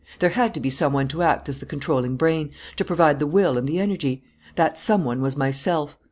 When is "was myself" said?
5.21-5.95